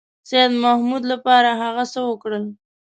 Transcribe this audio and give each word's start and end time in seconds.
سیدمحمود 0.29 1.03
لپاره 1.11 1.49
هغه 1.61 1.83
څه 1.93 1.99
وکړل. 2.09 2.43